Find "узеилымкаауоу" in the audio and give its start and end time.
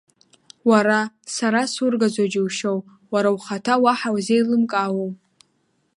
4.15-5.11